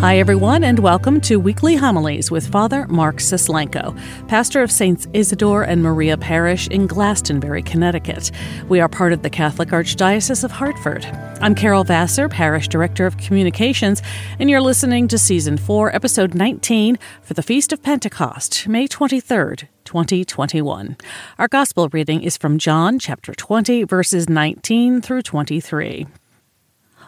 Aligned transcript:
Hi, 0.00 0.20
everyone, 0.20 0.62
and 0.62 0.78
welcome 0.78 1.20
to 1.22 1.40
Weekly 1.40 1.74
Homilies 1.74 2.30
with 2.30 2.46
Father 2.46 2.86
Mark 2.86 3.16
Suslenko, 3.16 3.98
pastor 4.28 4.62
of 4.62 4.70
Saints 4.70 5.08
Isidore 5.12 5.64
and 5.64 5.82
Maria 5.82 6.16
Parish 6.16 6.68
in 6.68 6.86
Glastonbury, 6.86 7.64
Connecticut. 7.64 8.30
We 8.68 8.78
are 8.78 8.88
part 8.88 9.12
of 9.12 9.22
the 9.22 9.28
Catholic 9.28 9.70
Archdiocese 9.70 10.44
of 10.44 10.52
Hartford. 10.52 11.04
I'm 11.40 11.56
Carol 11.56 11.82
Vassar, 11.82 12.28
Parish 12.28 12.68
Director 12.68 13.06
of 13.06 13.16
Communications, 13.16 14.00
and 14.38 14.48
you're 14.48 14.60
listening 14.60 15.08
to 15.08 15.18
Season 15.18 15.56
4, 15.56 15.92
Episode 15.92 16.32
19 16.32 16.96
for 17.20 17.34
the 17.34 17.42
Feast 17.42 17.72
of 17.72 17.82
Pentecost, 17.82 18.68
May 18.68 18.86
23rd, 18.86 19.66
2021. 19.84 20.96
Our 21.40 21.48
Gospel 21.48 21.88
reading 21.88 22.22
is 22.22 22.36
from 22.36 22.58
John 22.58 23.00
chapter 23.00 23.34
20, 23.34 23.82
verses 23.82 24.28
19 24.28 25.00
through 25.00 25.22
23. 25.22 26.06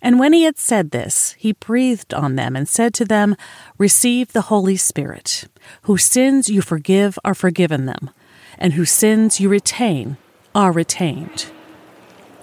And 0.00 0.18
when 0.18 0.32
he 0.32 0.44
had 0.44 0.58
said 0.58 0.90
this, 0.90 1.34
he 1.38 1.52
breathed 1.52 2.14
on 2.14 2.36
them 2.36 2.56
and 2.56 2.68
said 2.68 2.94
to 2.94 3.04
them, 3.04 3.36
Receive 3.78 4.32
the 4.32 4.42
Holy 4.42 4.76
Spirit. 4.76 5.44
Whose 5.82 6.04
sins 6.04 6.48
you 6.48 6.62
forgive 6.62 7.18
are 7.24 7.34
forgiven 7.34 7.86
them, 7.86 8.10
and 8.58 8.74
whose 8.74 8.90
sins 8.90 9.40
you 9.40 9.48
retain 9.48 10.16
are 10.54 10.72
retained. 10.72 11.46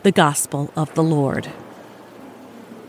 The 0.03 0.11
Gospel 0.11 0.72
of 0.75 0.94
the 0.94 1.03
Lord. 1.03 1.52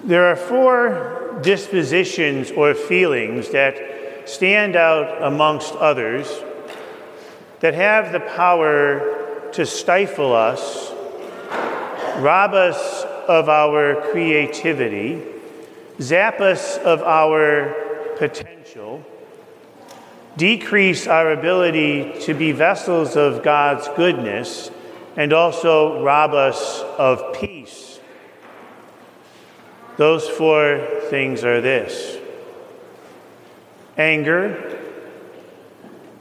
There 0.03 0.27
are 0.27 0.37
four 0.37 1.41
dispositions 1.43 2.51
or 2.51 2.75
feelings 2.75 3.51
that 3.51 4.29
stand 4.29 4.77
out 4.77 5.23
amongst 5.23 5.75
others 5.77 6.29
that 7.61 7.75
have 7.75 8.13
the 8.13 8.21
power 8.21 9.51
to 9.53 9.65
stifle 9.65 10.35
us, 10.35 10.91
rob 12.19 12.53
us 12.53 13.07
of 13.29 13.49
our 13.49 14.11
creativity, 14.11 15.23
zap 16.01 16.41
us 16.41 16.79
of 16.79 17.03
our 17.03 17.75
potential, 18.19 19.05
decrease 20.37 21.07
our 21.07 21.33
ability 21.33 22.21
to 22.21 22.35
be 22.35 22.53
vessels 22.53 23.17
of 23.17 23.43
God's 23.43 23.89
goodness, 23.97 24.71
and 25.17 25.33
also 25.33 26.03
rob 26.03 26.35
us 26.35 26.81
of 26.99 27.35
peace. 27.35 28.01
Those 29.97 30.29
four 30.29 30.87
things 31.09 31.45
are 31.45 31.61
this 31.61 32.19
anger, 33.97 34.77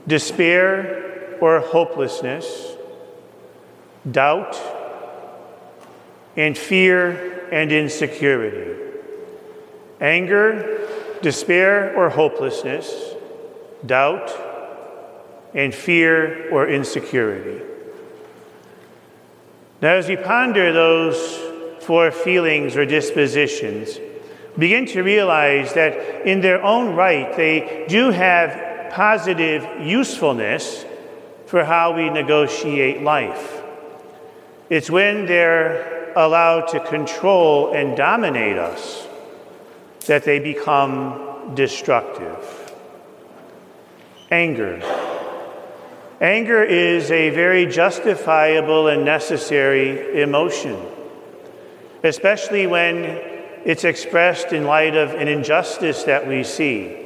despair 0.08 1.38
or 1.42 1.60
hopelessness, 1.60 2.74
doubt, 4.10 4.56
and 6.36 6.58
fear 6.58 7.48
and 7.52 7.72
insecurity. 7.72 9.00
Anger, 10.02 10.88
despair 11.22 11.96
or 11.96 12.10
hopelessness, 12.10 13.14
doubt, 13.86 14.32
and 15.54 15.74
fear 15.74 16.50
or 16.52 16.68
insecurity. 16.68 17.64
Now, 19.82 19.96
as 19.96 20.08
we 20.08 20.16
ponder 20.16 20.72
those 20.72 21.40
four 21.84 22.12
feelings 22.12 22.76
or 22.76 22.86
dispositions, 22.86 24.00
begin 24.58 24.86
to 24.88 25.04
realize 25.04 25.74
that 25.74 26.26
in 26.26 26.42
their 26.42 26.64
own 26.64 26.96
right, 26.96 27.36
they 27.36 27.86
do 27.88 28.10
have 28.10 28.92
positive 28.94 29.66
usefulness 29.82 30.86
for 31.46 31.66
how 31.66 31.96
we 31.96 32.10
negotiate 32.10 33.02
life. 33.02 33.62
It's 34.70 34.90
when 34.90 35.26
they're 35.26 35.93
allowed 36.16 36.68
to 36.70 36.80
control 36.80 37.74
and 37.74 37.98
dominate 37.98 38.58
us 38.58 39.08
that 40.06 40.24
they 40.24 40.40
become 40.40 41.54
destructive. 41.56 42.74
Anger. 44.32 44.82
Anger 46.20 46.64
is 46.64 47.12
a 47.12 47.30
very 47.30 47.66
justifiable 47.66 48.88
and 48.88 49.06
necessary 49.06 50.22
emotion, 50.22 50.80
especially 52.04 52.66
when 52.68 53.04
it's 53.66 53.84
expressed 53.84 54.54
in 54.54 54.66
light 54.66 54.96
of 54.96 55.12
an 55.12 55.28
injustice 55.28 56.04
that 56.04 56.28
we 56.28 56.44
see, 56.44 56.98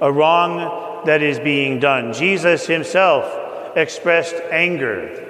a 0.00 0.10
wrong 0.10 1.04
that 1.06 1.22
is 1.22 1.38
being 1.38 1.80
done. 1.80 2.12
Jesus 2.12 2.66
himself 2.66 3.76
expressed 3.76 4.34
anger 4.50 5.23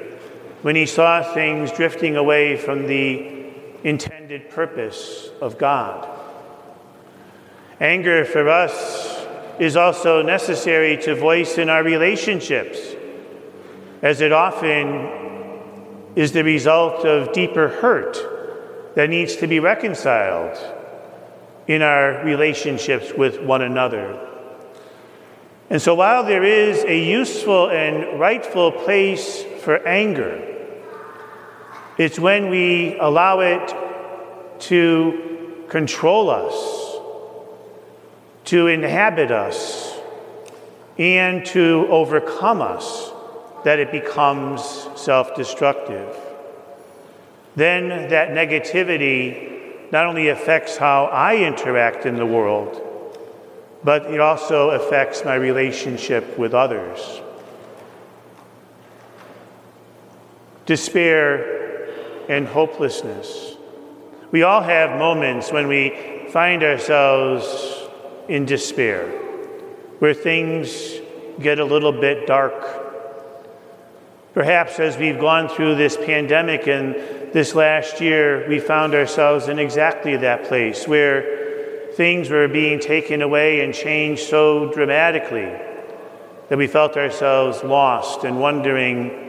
when 0.64 0.76
he 0.76 0.86
saw 0.86 1.22
things 1.22 1.70
drifting 1.72 2.16
away 2.16 2.56
from 2.56 2.86
the 2.86 3.50
intended 3.82 4.48
purpose 4.48 5.28
of 5.42 5.58
God. 5.58 6.08
Anger 7.78 8.24
for 8.24 8.48
us 8.48 9.26
is 9.58 9.76
also 9.76 10.22
necessary 10.22 10.96
to 10.96 11.14
voice 11.14 11.58
in 11.58 11.68
our 11.68 11.84
relationships, 11.84 12.78
as 14.00 14.22
it 14.22 14.32
often 14.32 16.12
is 16.16 16.32
the 16.32 16.42
result 16.42 17.04
of 17.04 17.34
deeper 17.34 17.68
hurt 17.68 18.94
that 18.94 19.10
needs 19.10 19.36
to 19.36 19.46
be 19.46 19.60
reconciled 19.60 20.56
in 21.66 21.82
our 21.82 22.24
relationships 22.24 23.12
with 23.12 23.38
one 23.38 23.60
another. 23.60 24.18
And 25.68 25.82
so, 25.82 25.94
while 25.94 26.24
there 26.24 26.44
is 26.44 26.84
a 26.84 26.98
useful 26.98 27.68
and 27.68 28.18
rightful 28.18 28.72
place 28.72 29.44
for 29.60 29.86
anger, 29.86 30.52
it's 31.96 32.18
when 32.18 32.50
we 32.50 32.98
allow 32.98 33.40
it 33.40 33.74
to 34.60 35.64
control 35.68 36.30
us, 36.30 36.96
to 38.46 38.66
inhabit 38.66 39.30
us, 39.30 39.98
and 40.98 41.44
to 41.46 41.86
overcome 41.90 42.60
us 42.60 43.10
that 43.64 43.78
it 43.78 43.90
becomes 43.90 44.88
self 44.96 45.34
destructive. 45.34 46.16
Then 47.56 48.08
that 48.10 48.30
negativity 48.30 49.90
not 49.92 50.06
only 50.06 50.28
affects 50.28 50.76
how 50.76 51.04
I 51.06 51.36
interact 51.36 52.06
in 52.06 52.16
the 52.16 52.26
world, 52.26 52.80
but 53.84 54.06
it 54.06 54.18
also 54.18 54.70
affects 54.70 55.24
my 55.24 55.34
relationship 55.34 56.36
with 56.38 56.54
others. 56.54 57.20
Despair 60.66 61.53
and 62.28 62.46
hopelessness. 62.46 63.56
We 64.30 64.42
all 64.42 64.62
have 64.62 64.98
moments 64.98 65.52
when 65.52 65.68
we 65.68 66.26
find 66.30 66.62
ourselves 66.62 67.88
in 68.28 68.44
despair, 68.44 69.08
where 69.98 70.14
things 70.14 70.72
get 71.40 71.58
a 71.58 71.64
little 71.64 71.92
bit 71.92 72.26
dark. 72.26 72.82
Perhaps 74.32 74.80
as 74.80 74.96
we've 74.96 75.20
gone 75.20 75.48
through 75.48 75.76
this 75.76 75.96
pandemic 75.96 76.66
and 76.66 76.94
this 77.32 77.54
last 77.54 78.00
year, 78.00 78.48
we 78.48 78.58
found 78.58 78.94
ourselves 78.94 79.48
in 79.48 79.58
exactly 79.58 80.16
that 80.16 80.44
place 80.44 80.88
where 80.88 81.92
things 81.94 82.30
were 82.30 82.48
being 82.48 82.80
taken 82.80 83.22
away 83.22 83.60
and 83.60 83.72
changed 83.72 84.22
so 84.22 84.72
dramatically 84.72 85.52
that 86.48 86.58
we 86.58 86.66
felt 86.66 86.96
ourselves 86.96 87.62
lost 87.62 88.24
and 88.24 88.40
wondering 88.40 89.23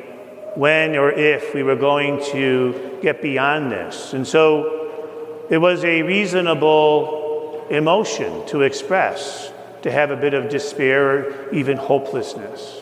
when 0.56 0.96
or 0.96 1.12
if 1.12 1.54
we 1.54 1.64
were 1.64 1.76
going 1.76 2.24
to 2.32 3.00
get 3.02 3.22
beyond 3.22 3.72
this. 3.72 4.14
And 4.14 4.26
so 4.26 5.46
it 5.50 5.58
was 5.58 5.84
a 5.84 6.02
reasonable 6.02 7.68
emotion 7.70 8.46
to 8.48 8.62
express, 8.62 9.52
to 9.82 9.92
have 9.92 10.12
a 10.12 10.16
bit 10.16 10.34
of 10.34 10.50
despair 10.50 11.10
or 11.10 11.54
even 11.54 11.78
hopelessness. 11.78 12.82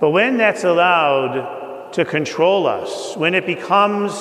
But 0.00 0.10
when 0.10 0.38
that's 0.38 0.64
allowed 0.64 1.92
to 1.92 2.04
control 2.04 2.66
us, 2.66 3.16
when 3.16 3.34
it 3.34 3.46
becomes 3.46 4.12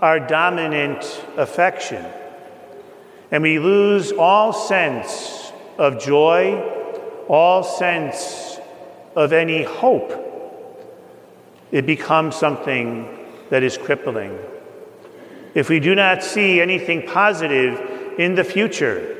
our 0.00 0.18
dominant 0.18 1.04
affection, 1.36 2.04
and 3.30 3.42
we 3.42 3.58
lose 3.58 4.12
all 4.12 4.52
sense 4.52 5.52
of 5.78 6.00
joy, 6.00 6.58
all 7.28 7.62
sense 7.62 8.58
of 9.14 9.32
any 9.32 9.62
hope 9.62 10.19
it 11.72 11.86
becomes 11.86 12.36
something 12.36 13.08
that 13.50 13.62
is 13.62 13.78
crippling. 13.78 14.38
If 15.54 15.68
we 15.68 15.80
do 15.80 15.94
not 15.94 16.22
see 16.22 16.60
anything 16.60 17.06
positive 17.06 18.18
in 18.18 18.34
the 18.34 18.44
future, 18.44 19.16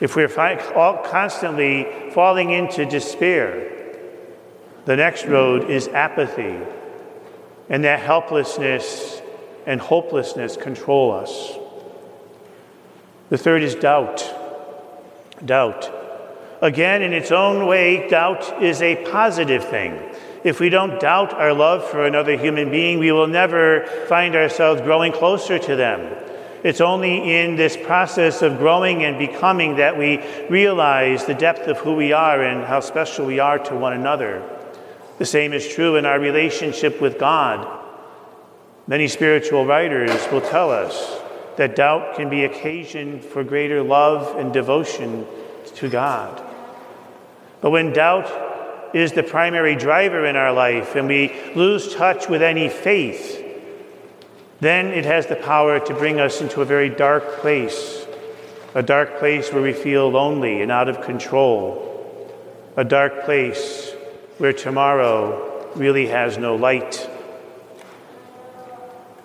if 0.00 0.16
we're 0.16 0.28
constantly 0.28 1.86
falling 2.12 2.50
into 2.50 2.86
despair, 2.86 3.70
The 4.86 4.96
next 4.96 5.26
road 5.26 5.70
is 5.70 5.88
apathy, 5.88 6.58
and 7.68 7.84
that 7.84 8.00
helplessness 8.00 9.20
and 9.66 9.80
hopelessness 9.80 10.56
control 10.56 11.12
us. 11.12 11.52
The 13.28 13.38
third 13.38 13.62
is 13.62 13.74
doubt. 13.74 14.24
Doubt. 15.44 15.92
Again, 16.62 17.02
in 17.02 17.12
its 17.12 17.30
own 17.30 17.66
way, 17.66 18.08
doubt 18.08 18.62
is 18.62 18.82
a 18.82 19.04
positive 19.10 19.64
thing. 19.64 19.96
If 20.42 20.58
we 20.58 20.70
don't 20.70 20.98
doubt 20.98 21.34
our 21.34 21.52
love 21.52 21.84
for 21.84 22.06
another 22.06 22.36
human 22.36 22.70
being, 22.70 22.98
we 22.98 23.12
will 23.12 23.26
never 23.26 23.84
find 24.08 24.34
ourselves 24.34 24.80
growing 24.80 25.12
closer 25.12 25.58
to 25.58 25.76
them. 25.76 26.16
It's 26.62 26.80
only 26.80 27.40
in 27.40 27.56
this 27.56 27.76
process 27.76 28.42
of 28.42 28.58
growing 28.58 29.04
and 29.04 29.18
becoming 29.18 29.76
that 29.76 29.96
we 29.96 30.22
realize 30.48 31.24
the 31.24 31.34
depth 31.34 31.68
of 31.68 31.78
who 31.78 31.94
we 31.94 32.12
are 32.12 32.42
and 32.42 32.64
how 32.64 32.80
special 32.80 33.26
we 33.26 33.38
are 33.38 33.58
to 33.58 33.74
one 33.74 33.92
another. 33.92 34.42
The 35.18 35.26
same 35.26 35.52
is 35.52 35.68
true 35.68 35.96
in 35.96 36.06
our 36.06 36.18
relationship 36.18 37.00
with 37.00 37.18
God. 37.18 37.78
Many 38.86 39.08
spiritual 39.08 39.66
writers 39.66 40.10
will 40.32 40.40
tell 40.40 40.70
us 40.70 41.20
that 41.56 41.76
doubt 41.76 42.16
can 42.16 42.30
be 42.30 42.44
occasion 42.44 43.20
for 43.20 43.44
greater 43.44 43.82
love 43.82 44.36
and 44.38 44.52
devotion 44.52 45.26
to 45.76 45.88
God. 45.88 46.42
But 47.60 47.70
when 47.70 47.92
doubt 47.92 48.49
is 48.92 49.12
the 49.12 49.22
primary 49.22 49.76
driver 49.76 50.24
in 50.26 50.36
our 50.36 50.52
life 50.52 50.96
and 50.96 51.08
we 51.08 51.32
lose 51.54 51.94
touch 51.94 52.28
with 52.28 52.42
any 52.42 52.68
faith, 52.68 53.44
then 54.60 54.88
it 54.88 55.04
has 55.04 55.26
the 55.26 55.36
power 55.36 55.80
to 55.80 55.94
bring 55.94 56.20
us 56.20 56.40
into 56.40 56.60
a 56.60 56.64
very 56.64 56.88
dark 56.88 57.38
place, 57.38 58.04
a 58.74 58.82
dark 58.82 59.18
place 59.18 59.52
where 59.52 59.62
we 59.62 59.72
feel 59.72 60.08
lonely 60.08 60.62
and 60.62 60.70
out 60.70 60.88
of 60.88 61.02
control, 61.02 62.34
a 62.76 62.84
dark 62.84 63.24
place 63.24 63.92
where 64.38 64.52
tomorrow 64.52 65.70
really 65.74 66.06
has 66.06 66.38
no 66.38 66.56
light. 66.56 67.08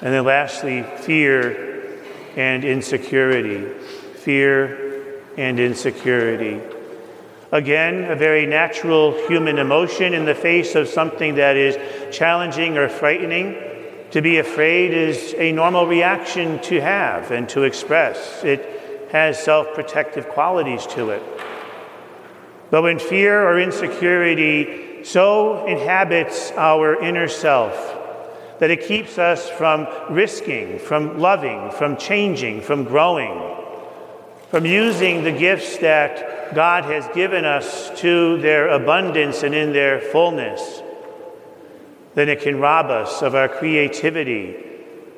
And 0.01 0.13
then 0.13 0.25
lastly, 0.25 0.83
fear 0.83 1.99
and 2.35 2.63
insecurity. 2.63 3.67
Fear 4.19 5.21
and 5.37 5.59
insecurity. 5.59 6.74
Again, 7.51 8.05
a 8.05 8.15
very 8.15 8.45
natural 8.45 9.13
human 9.27 9.59
emotion 9.59 10.13
in 10.13 10.25
the 10.25 10.35
face 10.35 10.75
of 10.75 10.87
something 10.87 11.35
that 11.35 11.55
is 11.55 11.77
challenging 12.15 12.77
or 12.77 12.89
frightening. 12.89 13.55
To 14.11 14.21
be 14.21 14.37
afraid 14.37 14.93
is 14.93 15.35
a 15.37 15.51
normal 15.51 15.85
reaction 15.85 16.59
to 16.63 16.81
have 16.81 17.31
and 17.31 17.47
to 17.49 17.63
express. 17.63 18.43
It 18.43 19.09
has 19.11 19.41
self 19.41 19.73
protective 19.73 20.27
qualities 20.29 20.85
to 20.87 21.11
it. 21.11 21.23
But 22.71 22.81
when 22.81 22.99
fear 22.99 23.47
or 23.47 23.59
insecurity 23.59 25.03
so 25.03 25.65
inhabits 25.67 26.51
our 26.53 26.99
inner 27.01 27.27
self 27.27 27.73
that 28.59 28.71
it 28.71 28.81
keeps 28.87 29.17
us 29.19 29.49
from 29.49 29.87
risking, 30.09 30.79
from 30.79 31.19
loving, 31.19 31.69
from 31.71 31.97
changing, 31.97 32.61
from 32.61 32.85
growing, 32.85 33.55
from 34.49 34.65
using 34.65 35.23
the 35.23 35.31
gifts 35.31 35.77
that 35.77 36.34
God 36.53 36.85
has 36.85 37.07
given 37.15 37.45
us 37.45 37.89
to 38.01 38.37
their 38.39 38.67
abundance 38.67 39.43
and 39.43 39.55
in 39.55 39.73
their 39.73 39.99
fullness, 39.99 40.81
then 42.13 42.29
it 42.29 42.41
can 42.41 42.59
rob 42.59 42.87
us 42.87 43.21
of 43.21 43.35
our 43.35 43.49
creativity, 43.49 44.55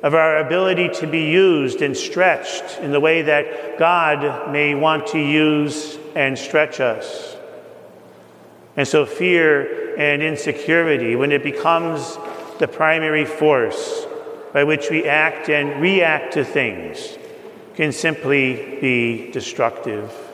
of 0.02 0.14
our 0.14 0.38
ability 0.38 0.88
to 1.00 1.06
be 1.06 1.30
used 1.30 1.82
and 1.82 1.96
stretched 1.96 2.78
in 2.80 2.92
the 2.92 3.00
way 3.00 3.22
that 3.22 3.78
God 3.78 4.52
may 4.52 4.74
want 4.74 5.08
to 5.08 5.18
use 5.18 5.98
and 6.14 6.38
stretch 6.38 6.80
us. 6.80 7.36
And 8.76 8.86
so, 8.86 9.06
fear 9.06 9.96
and 9.96 10.22
insecurity, 10.22 11.16
when 11.16 11.32
it 11.32 11.42
becomes 11.42 12.16
the 12.58 12.68
primary 12.68 13.24
force 13.24 14.06
by 14.52 14.64
which 14.64 14.90
we 14.90 15.06
act 15.06 15.48
and 15.48 15.80
react 15.80 16.34
to 16.34 16.44
things, 16.44 17.18
can 17.74 17.92
simply 17.92 18.78
be 18.80 19.30
destructive. 19.30 20.27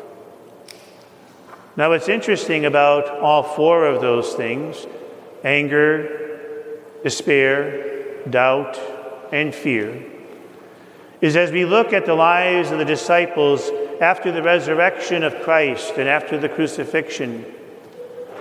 Now, 1.76 1.90
what's 1.90 2.08
interesting 2.08 2.64
about 2.64 3.08
all 3.18 3.42
four 3.42 3.86
of 3.86 4.00
those 4.00 4.34
things 4.34 4.86
anger, 5.42 6.80
despair, 7.02 8.22
doubt, 8.30 8.78
and 9.32 9.54
fear 9.54 10.04
is 11.20 11.36
as 11.36 11.50
we 11.50 11.64
look 11.64 11.92
at 11.92 12.06
the 12.06 12.14
lives 12.14 12.70
of 12.70 12.78
the 12.78 12.84
disciples 12.84 13.70
after 14.00 14.30
the 14.30 14.42
resurrection 14.42 15.22
of 15.22 15.42
Christ 15.42 15.94
and 15.96 16.08
after 16.08 16.38
the 16.38 16.48
crucifixion, 16.48 17.44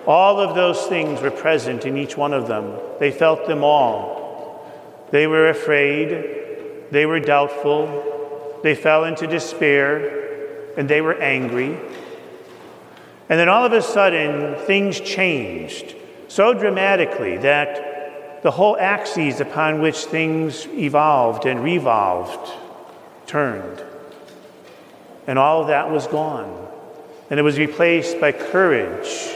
all 0.06 0.40
of 0.40 0.54
those 0.54 0.86
things 0.88 1.22
were 1.22 1.32
present 1.32 1.86
in 1.86 1.98
each 1.98 2.18
one 2.18 2.34
of 2.34 2.48
them. 2.48 2.78
They 3.00 3.12
felt 3.12 3.48
them 3.48 3.64
all. 3.64 4.70
They 5.12 5.28
were 5.28 5.50
afraid, 5.50 6.90
they 6.92 7.06
were 7.06 7.20
doubtful, 7.20 8.60
they 8.64 8.76
fell 8.76 9.06
into 9.06 9.28
despair, 9.28 10.76
and 10.78 10.90
they 10.90 11.02
were 11.02 11.16
angry. 11.22 11.80
And 13.30 13.40
then 13.40 13.50
all 13.50 13.66
of 13.66 13.74
a 13.74 13.82
sudden, 13.82 14.56
things 14.66 15.00
changed 15.00 15.96
so 16.28 16.54
dramatically 16.54 17.38
that 17.38 18.42
the 18.42 18.50
whole 18.52 18.76
axes 18.78 19.40
upon 19.40 19.82
which 19.82 20.06
things 20.06 20.66
evolved 20.68 21.46
and 21.46 21.64
revolved 21.64 22.52
turned. 23.28 23.84
And 25.28 25.40
all 25.40 25.62
of 25.62 25.68
that 25.68 25.92
was 25.92 26.08
gone. 26.08 26.68
And 27.30 27.40
it 27.40 27.44
was 27.44 27.58
replaced 27.58 28.20
by 28.20 28.32
courage, 28.32 29.30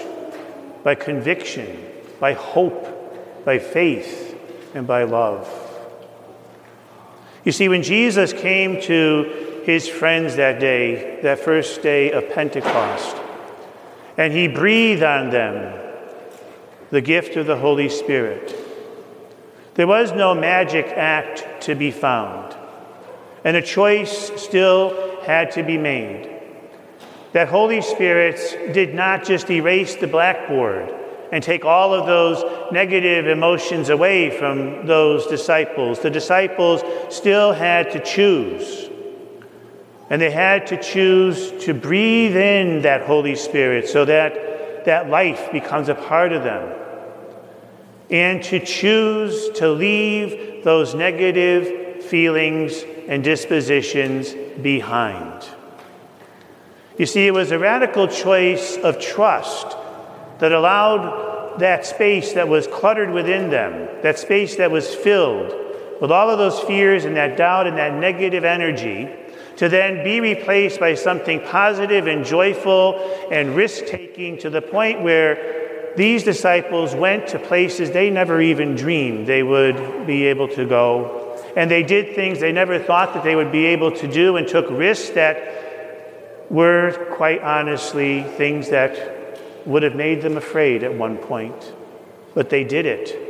by 0.84 0.96
conviction, 0.96 1.86
by 2.20 2.34
hope, 2.34 3.46
by 3.46 3.60
faith, 3.60 4.36
and 4.74 4.86
by 4.86 5.04
love. 5.04 5.48
You 7.46 7.52
see, 7.52 7.70
when 7.70 7.84
Jesus 7.84 8.34
came 8.34 8.82
to 8.82 9.62
his 9.66 9.88
friends 9.88 10.36
that 10.36 10.60
day, 10.60 11.20
that 11.22 11.40
first 11.40 11.82
day 11.82 12.12
of 12.12 12.30
Pentecost, 12.32 13.16
and 14.18 14.34
he 14.34 14.48
breathed 14.48 15.04
on 15.04 15.30
them 15.30 15.80
the 16.90 17.02
gift 17.02 17.36
of 17.36 17.46
the 17.46 17.58
Holy 17.58 17.90
Spirit, 17.90 18.56
there 19.76 19.88
was 19.88 20.12
no 20.12 20.34
magic 20.34 20.88
act 20.88 21.62
to 21.62 21.76
be 21.76 21.92
found, 21.92 22.56
and 23.44 23.56
a 23.56 23.62
choice 23.62 24.32
still 24.42 25.22
had 25.22 25.52
to 25.52 25.64
be 25.64 25.78
made. 25.78 26.34
That 27.34 27.50
Holy 27.50 27.82
Spirit 27.82 28.74
did 28.74 28.96
not 28.96 29.24
just 29.24 29.50
erase 29.52 29.96
the 29.96 30.08
blackboard 30.08 30.94
and 31.32 31.44
take 31.44 31.66
all 31.66 31.94
of 31.94 32.06
those 32.08 32.72
negative 32.72 33.28
emotions 33.28 33.90
away 33.90 34.30
from 34.30 34.88
those 34.88 35.28
disciples. 35.28 36.00
The 36.00 36.10
disciples 36.10 36.82
still 37.14 37.52
had 37.52 37.92
to 37.92 38.00
choose. 38.04 38.87
And 40.10 40.22
they 40.22 40.32
had 40.32 40.68
to 40.68 40.82
choose 40.82 41.52
to 41.66 41.74
breathe 41.74 42.36
in 42.38 42.84
that 42.84 43.02
Holy 43.02 43.36
Spirit 43.36 43.90
so 43.90 44.06
that 44.06 44.86
that 44.86 45.10
life 45.10 45.52
becomes 45.52 45.90
a 45.90 45.96
part 45.96 46.32
of 46.32 46.44
them 46.44 46.74
and 48.10 48.42
to 48.42 48.58
choose 48.58 49.50
to 49.50 49.70
leave 49.70 50.64
those 50.64 50.96
negative 50.96 52.06
feelings 52.06 52.84
and 53.10 53.22
dispositions 53.22 54.34
behind. 54.62 55.46
You 56.98 57.06
see, 57.06 57.28
it 57.28 57.34
was 57.34 57.52
a 57.52 57.60
radical 57.60 58.08
choice 58.08 58.78
of 58.78 59.00
trust 59.00 59.76
that 60.40 60.54
allowed 60.54 61.60
that 61.60 61.86
space 61.86 62.34
that 62.34 62.48
was 62.48 62.66
cluttered 62.68 63.12
within 63.12 63.50
them, 63.50 63.90
that 64.04 64.18
space 64.18 64.56
that 64.56 64.72
was 64.72 64.96
filled 64.96 65.54
with 66.00 66.12
all 66.12 66.30
of 66.30 66.38
those 66.38 66.60
fears 66.62 67.04
and 67.04 67.18
that 67.18 67.36
doubt 67.36 67.68
and 67.68 67.78
that 67.78 67.94
negative 67.94 68.46
energy, 68.46 69.10
to 69.58 69.68
then 69.70 70.04
be 70.04 70.20
replaced 70.20 70.80
by 70.80 70.94
something 70.94 71.42
positive 71.42 72.08
and 72.08 72.26
joyful 72.26 73.28
and 73.32 73.56
risk 73.56 73.86
taking 73.86 74.38
to 74.38 74.50
the 74.50 74.62
point 74.62 75.02
where 75.02 75.94
these 75.98 76.24
disciples 76.24 76.94
went 76.94 77.28
to 77.28 77.40
places 77.40 77.90
they 77.92 78.12
never 78.12 78.40
even 78.40 78.76
dreamed 78.76 79.26
they 79.26 79.42
would 79.42 80.06
be 80.06 80.26
able 80.28 80.48
to 80.48 80.66
go. 80.66 81.44
And 81.56 81.72
they 81.72 81.82
did 81.82 82.16
things 82.16 82.40
they 82.40 82.52
never 82.52 82.78
thought 82.78 83.16
that 83.16 83.24
they 83.24 83.36
would 83.36 83.52
be 83.52 83.66
able 83.68 83.92
to 83.94 84.08
do 84.08 84.38
and 84.38 84.48
took 84.48 84.70
risks 84.70 85.10
that 85.12 86.46
were, 86.52 87.08
quite 87.16 87.42
honestly, 87.42 88.22
things 88.22 88.70
that 88.70 89.40
would 89.66 89.82
have 89.82 89.96
made 89.96 90.22
them 90.22 90.38
afraid 90.38 90.84
at 90.84 90.94
one 90.94 91.18
point. 91.18 91.74
But 92.36 92.52
they 92.52 92.64
did 92.64 92.86
it 92.86 93.27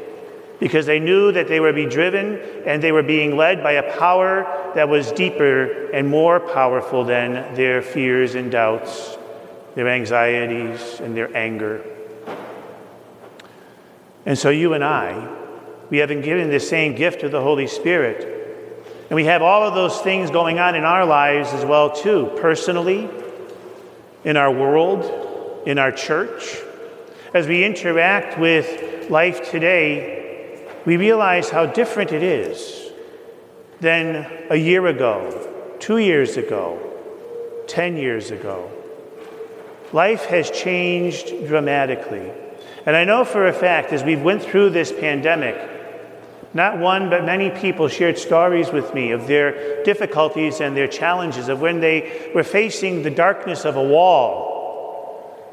because 0.59 0.85
they 0.85 0.99
knew 0.99 1.31
that 1.31 1.47
they 1.47 1.59
would 1.59 1.75
be 1.75 1.85
driven 1.85 2.39
and 2.65 2.81
they 2.81 2.91
were 2.91 3.03
being 3.03 3.37
led 3.37 3.61
by 3.61 3.73
a 3.73 3.97
power 3.97 4.71
that 4.73 4.89
was 4.89 5.11
deeper 5.11 5.89
and 5.91 6.07
more 6.07 6.39
powerful 6.39 7.03
than 7.03 7.53
their 7.55 7.81
fears 7.81 8.35
and 8.35 8.51
doubts, 8.51 9.17
their 9.75 9.87
anxieties 9.87 10.99
and 10.99 11.15
their 11.15 11.35
anger. 11.35 11.83
And 14.25 14.37
so 14.37 14.49
you 14.49 14.73
and 14.73 14.83
I, 14.83 15.35
we 15.89 15.99
have 15.99 16.09
been 16.09 16.21
given 16.21 16.49
the 16.49 16.59
same 16.59 16.95
gift 16.95 17.23
of 17.23 17.31
the 17.31 17.41
Holy 17.41 17.67
Spirit. 17.67 18.33
And 19.09 19.15
we 19.15 19.25
have 19.25 19.41
all 19.41 19.63
of 19.63 19.73
those 19.73 20.01
things 20.01 20.31
going 20.31 20.59
on 20.59 20.75
in 20.75 20.83
our 20.83 21.05
lives 21.05 21.53
as 21.53 21.63
well 21.63 21.91
too, 21.91 22.31
personally, 22.41 23.09
in 24.25 24.35
our 24.35 24.51
world, 24.51 25.65
in 25.65 25.77
our 25.77 25.91
church. 25.91 26.57
As 27.33 27.47
we 27.47 27.63
interact 27.63 28.37
with 28.37 29.09
life 29.09 29.49
today, 29.49 30.26
we 30.87 30.95
realize 30.95 31.49
how 31.49 31.65
different 31.65 32.13
it 32.13 32.23
is 32.23 32.93
than 33.81 34.25
a 34.49 34.55
year 34.55 34.87
ago, 34.87 35.75
two 35.79 35.97
years 35.97 36.37
ago, 36.37 36.79
10 37.67 37.97
years 37.97 38.31
ago. 38.31 38.71
Life 39.91 40.27
has 40.27 40.49
changed 40.49 41.45
dramatically. 41.45 42.31
And 42.85 42.95
I 42.95 43.03
know 43.03 43.25
for 43.25 43.47
a 43.47 43.53
fact, 43.53 43.91
as 43.91 44.05
we've 44.05 44.21
went 44.21 44.41
through 44.41 44.69
this 44.69 44.93
pandemic, 44.93 45.57
not 46.53 46.77
one, 46.77 47.09
but 47.09 47.25
many 47.25 47.49
people 47.49 47.89
shared 47.89 48.17
stories 48.17 48.71
with 48.71 48.93
me 48.93 49.11
of 49.11 49.27
their 49.27 49.83
difficulties 49.83 50.61
and 50.61 50.77
their 50.77 50.87
challenges, 50.87 51.49
of 51.49 51.59
when 51.59 51.81
they 51.81 52.31
were 52.33 52.45
facing 52.45 53.03
the 53.03 53.11
darkness 53.11 53.65
of 53.65 53.75
a 53.75 53.83
wall 53.83 54.56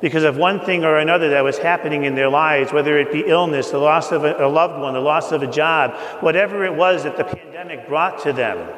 because 0.05 0.25
of 0.25 0.37
one 0.37 0.61
thing 0.61 0.85
or 0.85 0.99
another 0.99 1.31
that 1.31 1.43
was 1.43 1.57
happening 1.57 2.05
in 2.05 2.15
their 2.15 2.29
lives, 2.29 2.75
whether 2.75 2.99
it 2.99 3.11
be 3.11 3.25
illness, 3.27 3.71
the 3.71 3.79
loss 3.79 4.13
of 4.13 4.23
a, 4.23 4.47
loved 4.47 4.79
one, 4.79 4.93
the 4.93 5.01
loss 5.01 5.33
of 5.33 5.43
a 5.43 5.47
job, 5.47 5.95
whatever 6.23 6.63
it 6.63 6.75
was 6.75 7.05
that 7.05 7.17
the 7.17 7.25
pandemic 7.25 7.89
brought 7.89 8.23
to 8.23 8.31
them. 8.31 8.71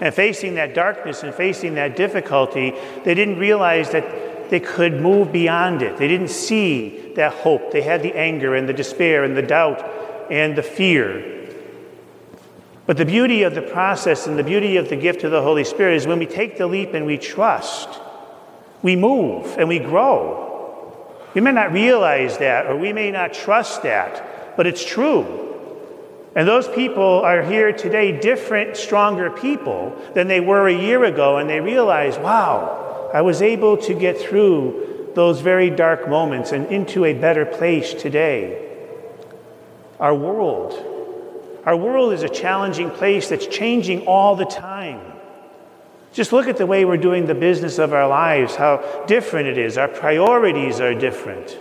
And 0.00 0.12
facing 0.12 0.54
that 0.54 0.74
darkness 0.74 1.22
and 1.22 1.32
facing 1.32 1.74
that 1.74 1.94
difficulty, 1.94 2.74
they 3.04 3.14
didn't 3.14 3.38
realize 3.38 3.90
that 3.90 4.50
they 4.50 4.58
could 4.58 4.94
move 4.94 5.30
beyond 5.30 5.82
it. 5.82 5.98
They 5.98 6.08
didn't 6.08 6.30
see 6.30 7.12
that 7.14 7.34
hope. 7.34 7.70
They 7.70 7.82
had 7.82 8.02
the 8.02 8.14
anger 8.14 8.56
and 8.56 8.68
the 8.68 8.72
despair 8.72 9.22
and 9.22 9.36
the 9.36 9.42
doubt 9.42 9.88
and 10.32 10.58
the 10.58 10.64
fear. 10.64 11.48
But 12.86 12.96
the 12.96 13.04
beauty 13.04 13.44
of 13.44 13.54
the 13.54 13.62
process 13.62 14.26
and 14.26 14.36
the 14.36 14.42
beauty 14.42 14.78
of 14.78 14.88
the 14.88 14.96
gift 14.96 15.22
of 15.22 15.30
the 15.30 15.42
Holy 15.42 15.62
Spirit 15.62 15.94
is 15.94 16.08
when 16.08 16.18
we 16.18 16.26
take 16.26 16.58
the 16.58 16.66
leap 16.66 16.92
and 16.92 17.06
we 17.06 17.18
trust, 17.18 18.00
we 18.82 18.96
move 18.96 19.56
and 19.58 19.68
we 19.68 19.78
grow. 19.78 20.46
We 21.34 21.40
may 21.40 21.52
not 21.52 21.72
realize 21.72 22.38
that 22.38 22.66
or 22.66 22.76
we 22.76 22.92
may 22.92 23.10
not 23.10 23.32
trust 23.32 23.82
that, 23.82 24.56
but 24.56 24.66
it's 24.66 24.84
true. 24.84 25.46
And 26.34 26.46
those 26.46 26.68
people 26.68 27.20
are 27.20 27.42
here 27.42 27.72
today, 27.72 28.20
different, 28.20 28.76
stronger 28.76 29.30
people 29.30 29.96
than 30.14 30.28
they 30.28 30.40
were 30.40 30.68
a 30.68 30.74
year 30.74 31.04
ago, 31.04 31.38
and 31.38 31.50
they 31.50 31.60
realize, 31.60 32.16
wow, 32.18 33.10
I 33.12 33.22
was 33.22 33.42
able 33.42 33.76
to 33.78 33.94
get 33.94 34.18
through 34.18 35.10
those 35.14 35.40
very 35.40 35.70
dark 35.70 36.08
moments 36.08 36.52
and 36.52 36.66
into 36.66 37.04
a 37.04 37.14
better 37.14 37.44
place 37.44 37.92
today. 37.94 38.76
Our 39.98 40.14
world, 40.14 41.60
our 41.64 41.76
world 41.76 42.12
is 42.12 42.22
a 42.22 42.28
challenging 42.28 42.90
place 42.90 43.28
that's 43.28 43.46
changing 43.46 44.06
all 44.06 44.36
the 44.36 44.44
time. 44.44 45.17
Just 46.12 46.32
look 46.32 46.48
at 46.48 46.56
the 46.56 46.66
way 46.66 46.84
we're 46.84 46.96
doing 46.96 47.26
the 47.26 47.34
business 47.34 47.78
of 47.78 47.92
our 47.92 48.08
lives, 48.08 48.56
how 48.56 49.04
different 49.06 49.48
it 49.48 49.58
is. 49.58 49.76
Our 49.76 49.88
priorities 49.88 50.80
are 50.80 50.94
different. 50.94 51.56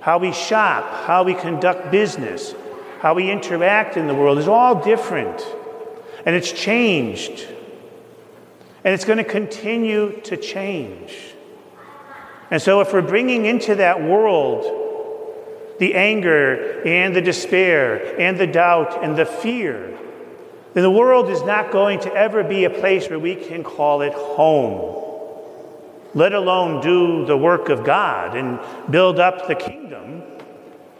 How 0.00 0.18
we 0.18 0.32
shop, 0.32 1.04
how 1.04 1.24
we 1.24 1.34
conduct 1.34 1.90
business, 1.90 2.54
how 3.00 3.14
we 3.14 3.30
interact 3.30 3.96
in 3.96 4.06
the 4.06 4.14
world 4.14 4.38
is 4.38 4.48
all 4.48 4.82
different. 4.82 5.44
And 6.24 6.36
it's 6.36 6.52
changed. 6.52 7.46
And 8.84 8.94
it's 8.94 9.04
going 9.04 9.18
to 9.18 9.24
continue 9.24 10.20
to 10.22 10.36
change. 10.36 11.14
And 12.50 12.60
so, 12.60 12.80
if 12.80 12.92
we're 12.92 13.02
bringing 13.02 13.44
into 13.44 13.76
that 13.76 14.02
world 14.02 14.80
the 15.78 15.94
anger 15.94 16.82
and 16.82 17.16
the 17.16 17.22
despair 17.22 18.20
and 18.20 18.38
the 18.38 18.46
doubt 18.46 19.02
and 19.02 19.16
the 19.16 19.24
fear, 19.24 19.98
the 20.74 20.90
world 20.90 21.28
is 21.28 21.42
not 21.42 21.72
going 21.72 22.00
to 22.00 22.14
ever 22.14 22.44
be 22.44 22.64
a 22.64 22.70
place 22.70 23.08
where 23.08 23.18
we 23.18 23.34
can 23.34 23.64
call 23.64 24.02
it 24.02 24.12
home, 24.12 24.96
let 26.14 26.32
alone 26.32 26.80
do 26.80 27.26
the 27.26 27.36
work 27.36 27.68
of 27.68 27.84
God 27.84 28.36
and 28.36 28.60
build 28.90 29.18
up 29.18 29.48
the 29.48 29.56
kingdom, 29.56 30.22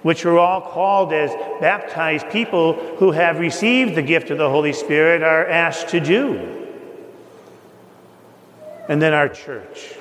which 0.03 0.25
we're 0.25 0.39
all 0.39 0.61
called 0.61 1.13
as 1.13 1.31
baptized 1.61 2.29
people 2.31 2.75
who 2.97 3.13
have 3.13 3.39
received 3.39 3.95
the 3.95 4.03
gift 4.03 4.31
of 4.31 4.39
the 4.39 4.51
Holy 4.51 4.73
Spirit 4.73 5.23
are 5.23 5.47
asked 5.47 5.89
to 5.91 6.01
do. 6.01 6.67
And 8.89 9.01
then 9.01 9.15
our 9.15 9.29
church. 9.29 9.95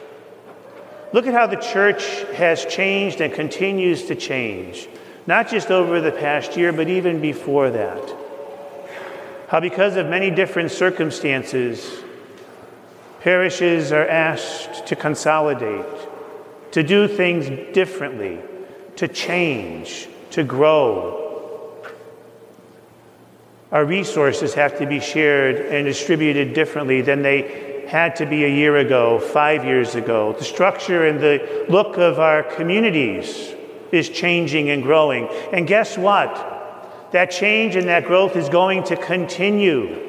Look 1.14 1.28
at 1.28 1.34
how 1.34 1.46
the 1.46 1.58
church 1.58 2.24
has 2.34 2.66
changed 2.66 3.22
and 3.22 3.32
continues 3.32 4.06
to 4.06 4.16
change, 4.16 4.88
not 5.28 5.48
just 5.48 5.70
over 5.70 6.02
the 6.02 6.12
past 6.12 6.58
year, 6.58 6.72
but 6.72 6.88
even 6.88 7.22
before 7.22 7.70
that. 7.70 8.16
How, 9.50 9.60
because 9.60 9.96
of 9.96 10.06
many 10.06 10.30
different 10.30 10.70
circumstances, 10.70 12.04
parishes 13.22 13.92
are 13.92 14.08
asked 14.08 14.86
to 14.86 14.96
consolidate, 14.96 15.88
to 16.72 16.84
do 16.84 17.08
things 17.08 17.50
differently, 17.74 18.38
to 18.98 19.08
change, 19.08 20.08
to 20.32 20.44
grow. 20.44 21.82
Our 23.72 23.86
resources 23.86 24.54
have 24.54 24.78
to 24.78 24.86
be 24.86 25.00
shared 25.00 25.56
and 25.56 25.84
distributed 25.84 26.54
differently 26.54 27.02
than 27.02 27.24
they 27.24 27.86
had 27.88 28.18
to 28.18 28.28
be 28.28 28.46
a 28.46 28.48
year 28.48 28.78
ago, 28.78 29.20
five 29.20 29.66
years 29.66 29.96
ago. 29.96 30.34
The 30.34 30.44
structure 30.44 31.08
and 31.08 31.20
the 31.20 31.66
look 31.70 31.98
of 31.98 32.20
our 32.20 32.44
communities 32.44 33.56
is 33.92 34.10
changing 34.10 34.70
and 34.70 34.84
growing. 34.84 35.28
And 35.52 35.66
guess 35.66 35.98
what? 35.98 36.49
That 37.12 37.32
change 37.32 37.76
and 37.76 37.88
that 37.88 38.06
growth 38.06 38.36
is 38.36 38.50
going 38.50 38.84
to 38.86 38.96
continue. 38.96 40.08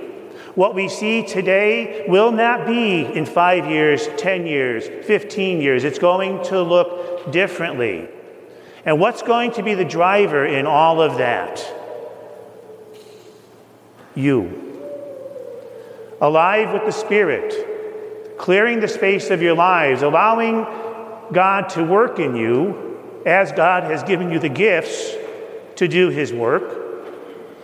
What 0.55 0.75
we 0.75 0.89
see 0.89 1.25
today 1.25 2.05
will 2.09 2.33
not 2.33 2.67
be 2.67 3.03
in 3.03 3.25
five 3.25 3.67
years, 3.67 4.09
10 4.19 4.47
years, 4.47 4.87
15 5.07 5.61
years. 5.61 5.85
It's 5.85 5.99
going 5.99 6.43
to 6.45 6.63
look 6.63 7.33
differently. 7.33 8.09
And 8.85 8.99
what's 8.99 9.23
going 9.23 9.53
to 9.53 9.63
be 9.63 9.75
the 9.75 9.85
driver 9.85 10.45
in 10.45 10.67
all 10.67 11.01
of 11.01 11.19
that? 11.19 11.65
You. 14.15 14.67
Alive 16.21 16.73
with 16.73 16.85
the 16.85 16.93
Spirit 16.93 17.71
clearing 18.41 18.81
the 18.81 18.89
space 18.89 19.29
of 19.29 19.43
your 19.43 19.55
lives, 19.55 20.01
allowing 20.01 20.67
God 21.31 21.69
to 21.69 21.85
work 21.85 22.19
in 22.19 22.35
you 22.35 23.23
as 23.27 23.53
God 23.53 23.85
has 23.85 24.03
given 24.03 24.31
you 24.31 24.39
the 24.39 24.49
gifts 24.49 25.15
to 25.77 25.87
do 25.87 26.09
His 26.09 26.33
work, 26.33 26.80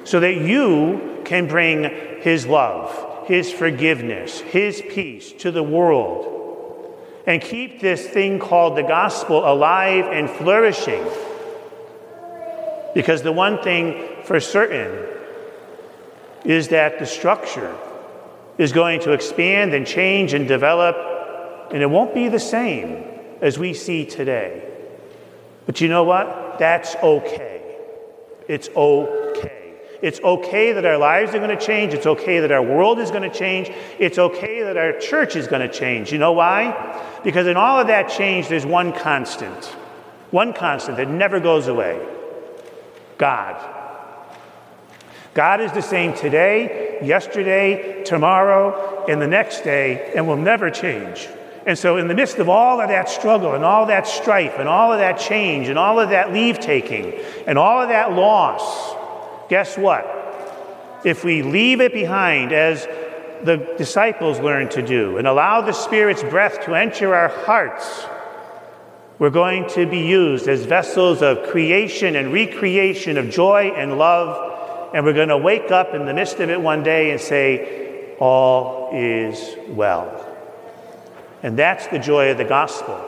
so 0.07 0.21
that 0.21 0.37
you 0.37 1.21
can 1.25 1.49
bring 1.49 1.83
His 2.21 2.47
love, 2.47 3.27
His 3.27 3.53
forgiveness, 3.53 4.39
His 4.39 4.81
peace 4.81 5.33
to 5.33 5.51
the 5.51 5.65
world. 5.65 6.33
And 7.27 7.43
keep 7.43 7.81
this 7.81 8.07
thing 8.07 8.39
called 8.39 8.77
the 8.77 8.85
gospel 8.85 9.39
alive 9.39 10.05
and 10.07 10.31
flourishing. 10.31 11.05
Because 12.95 13.23
the 13.23 13.33
one 13.33 13.61
thing 13.63 14.23
for 14.23 14.39
certain 14.39 15.09
is 16.45 16.69
that 16.69 17.01
the 17.01 17.07
structure 17.07 17.77
is 18.59 18.71
going 18.71 19.01
to 19.01 19.13
expand 19.13 19.75
and 19.75 19.85
change 19.85 20.35
and 20.35 20.47
develop, 20.47 20.95
and 21.73 21.83
it 21.83 21.91
won't 21.91 22.15
be 22.15 22.29
the 22.29 22.39
same 22.39 23.05
as 23.41 23.59
we 23.59 23.75
see 23.75 24.07
today. 24.07 24.63
But 25.67 25.81
you 25.81 25.89
know 25.89 26.05
what? 26.05 26.61
That's 26.61 26.95
okay. 26.95 27.77
It's 28.47 28.69
okay. 28.69 29.26
It's 30.03 30.21
okay 30.21 30.73
that 30.73 30.85
our 30.85 30.99
lives 30.99 31.35
are 31.35 31.39
going 31.39 31.57
to 31.57 31.65
change. 31.65 31.95
It's 31.95 32.07
okay 32.07 32.41
that 32.41 32.53
our 32.53 32.63
world 32.63 32.99
is 32.99 33.11
going 33.11 33.29
to 33.29 33.37
change. 33.37 33.71
It's 33.99 34.19
okay 34.19 34.63
that 34.63 34.77
our 34.77 34.99
church 34.99 35.37
is 35.37 35.47
going 35.47 35.67
to 35.67 35.73
change. 35.73 36.13
You 36.13 36.19
know 36.19 36.33
why? 36.33 37.03
Because 37.25 37.47
in 37.47 37.57
all 37.57 37.81
of 37.81 37.87
that 37.87 38.09
change, 38.09 38.49
there's 38.49 38.67
one 38.67 38.93
constant. 38.93 39.65
One 40.31 40.53
constant 40.53 40.97
that 40.99 41.09
never 41.09 41.41
goes 41.41 41.69
away 41.69 42.05
God. 43.19 43.75
God 45.33 45.61
is 45.61 45.73
the 45.73 45.83
same 45.83 46.15
today, 46.15 46.99
yesterday, 47.03 48.05
tomorrow, 48.05 49.05
and 49.07 49.21
the 49.21 49.27
next 49.27 49.63
day, 49.63 50.13
and 50.15 50.27
will 50.27 50.37
never 50.37 50.71
change. 50.71 51.29
And 51.67 51.79
so, 51.79 51.97
in 51.97 52.09
the 52.09 52.15
midst 52.15 52.39
of 52.39 52.49
all 52.49 52.81
of 52.81 52.89
that 52.89 53.09
struggle 53.09 53.55
and 53.55 53.65
all 53.65 53.87
that 53.87 54.07
strife 54.07 54.55
and 54.59 54.69
all 54.69 54.93
of 54.93 54.99
that 55.01 55.19
change 55.19 55.69
and 55.69 55.79
all 55.79 55.99
of 55.99 56.11
that 56.11 56.33
leave 56.33 56.61
taking 56.61 57.13
and 57.47 57.59
all 57.59 57.83
of 57.83 57.89
that 57.89 58.13
loss, 58.13 58.95
guess 59.49 59.77
what? 59.77 60.05
If 61.05 61.25
we 61.25 61.43
leave 61.43 61.81
it 61.81 61.93
behind 61.93 62.53
as 62.53 62.87
the 63.45 63.75
disciples 63.79 64.41
learned 64.41 64.73
to 64.73 64.83
do 64.83 65.19
and 65.19 65.27
allow 65.27 65.61
the 65.61 65.73
Spirit's 65.73 66.23
breath 66.23 66.65
to 66.65 66.75
enter 66.75 67.15
our 67.15 67.29
hearts, 67.29 68.07
we're 69.19 69.31
going 69.31 69.69
to 69.71 69.87
be 69.87 70.01
used 70.01 70.49
as 70.49 70.65
vessels 70.65 71.23
of 71.23 71.49
creation 71.49 72.17
and 72.17 72.33
recreation 72.33 73.19
of 73.19 73.31
joy 73.31 73.73
and 73.77 73.99
love 73.99 74.47
and 74.95 75.05
we're 75.05 75.13
going 75.13 75.29
to 75.29 75.37
wake 75.37 75.71
up 75.71 75.95
in 75.95 76.07
the 76.07 76.15
midst 76.15 76.41
of 76.41 76.49
it 76.49 76.61
one 76.61 76.83
day 76.83 77.11
and 77.11 77.21
say, 77.21 78.15
All 78.19 78.91
is 78.95 79.57
well. 79.69 80.27
And 81.43 81.59
that's 81.59 81.87
the 81.89 81.99
joy 81.99 82.31
of 82.31 82.39
the 82.39 82.45
gospel. 82.45 82.99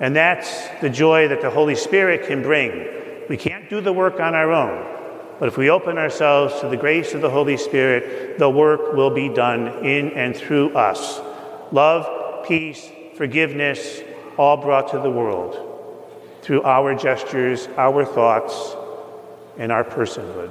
And 0.00 0.16
that's 0.16 0.66
the 0.80 0.88
joy 0.88 1.28
that 1.28 1.42
the 1.42 1.50
Holy 1.50 1.74
Spirit 1.74 2.26
can 2.26 2.42
bring. 2.42 3.26
We 3.28 3.36
can't 3.36 3.68
do 3.68 3.80
the 3.80 3.92
work 3.92 4.18
on 4.18 4.34
our 4.34 4.50
own. 4.50 4.99
But 5.40 5.48
if 5.48 5.56
we 5.56 5.70
open 5.70 5.98
ourselves 5.98 6.60
to 6.60 6.68
the 6.68 6.76
grace 6.76 7.14
of 7.14 7.22
the 7.22 7.30
Holy 7.30 7.56
Spirit, 7.56 8.38
the 8.38 8.48
work 8.48 8.92
will 8.92 9.10
be 9.10 9.28
done 9.30 9.84
in 9.84 10.10
and 10.10 10.36
through 10.36 10.74
us. 10.76 11.18
Love, 11.72 12.46
peace, 12.46 12.88
forgiveness, 13.14 14.02
all 14.36 14.58
brought 14.58 14.90
to 14.92 14.98
the 14.98 15.10
world. 15.10 15.66
through 16.42 16.62
our 16.62 16.94
gestures, 16.94 17.68
our 17.76 18.04
thoughts, 18.04 18.74
and 19.58 19.70
our 19.70 19.84
personhood. 19.84 20.50